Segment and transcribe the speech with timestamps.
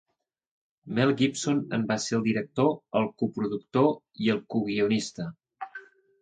[0.99, 3.93] Mel Gibson en va ser el director, el coproductor
[4.25, 5.29] i el coguionista.